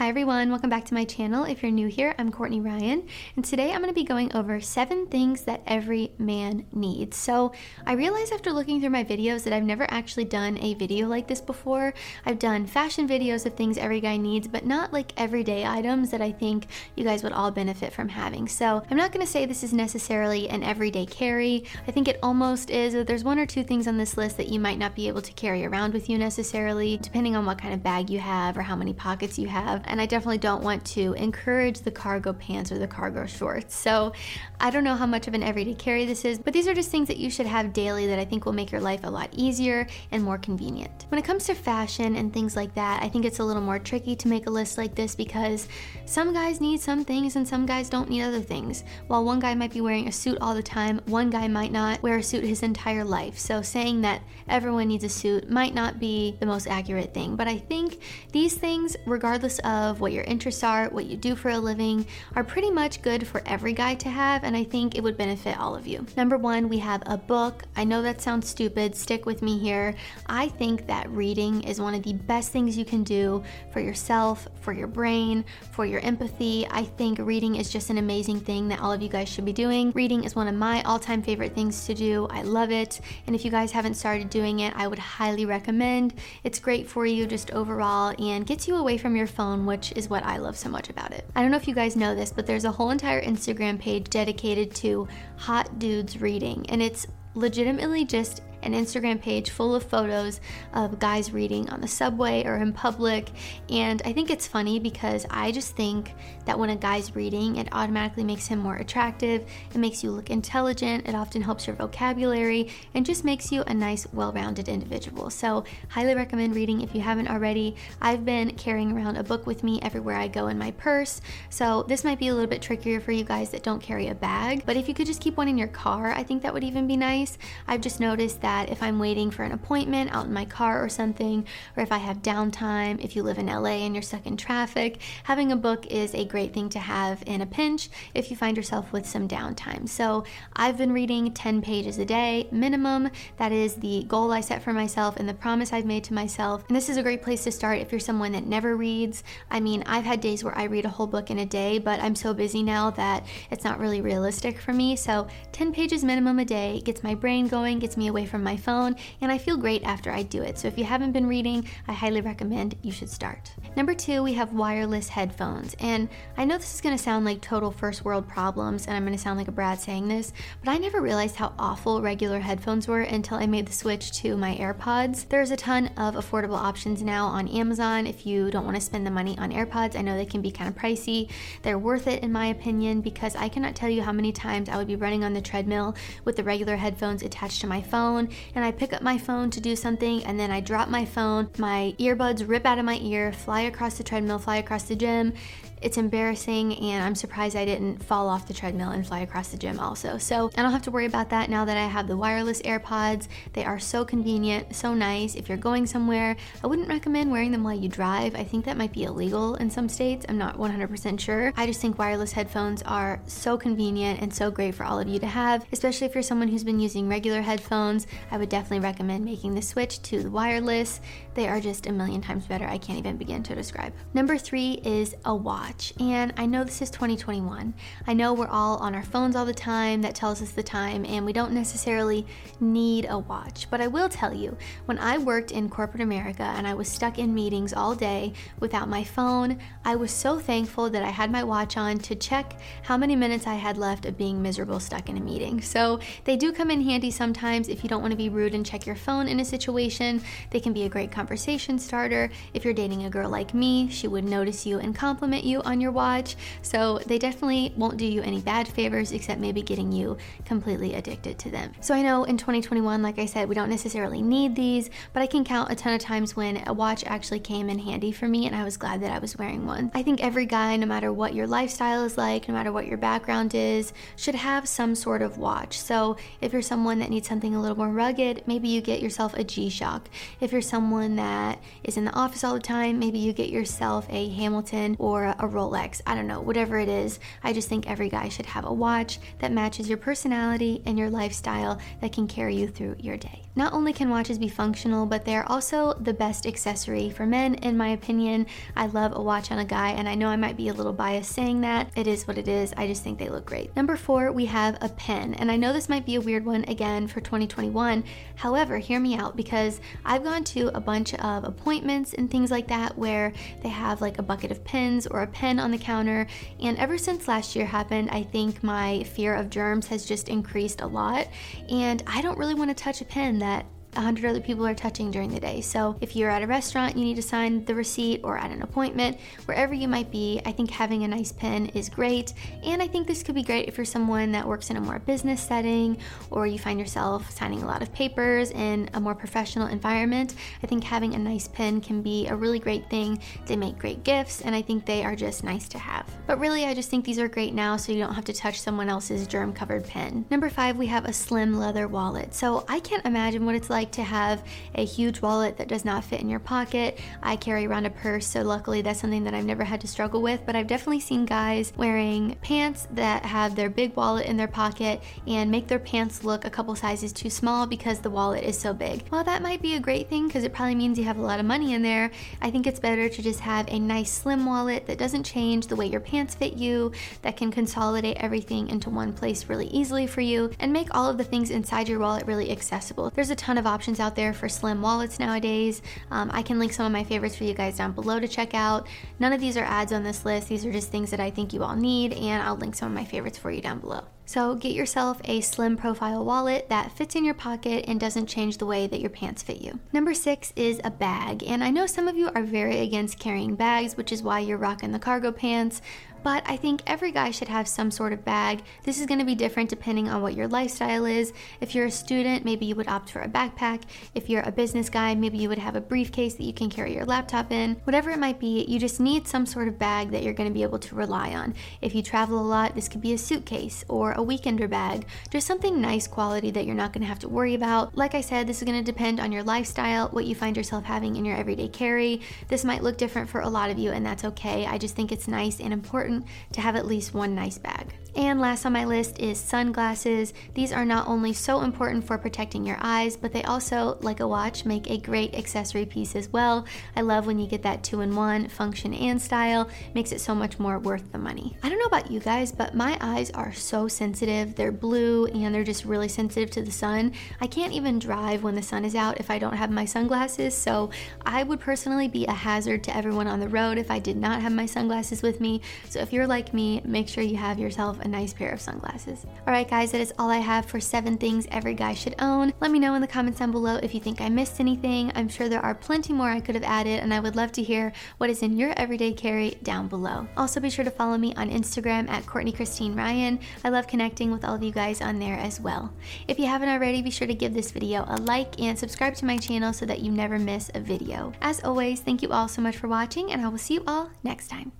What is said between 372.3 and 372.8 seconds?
I think it's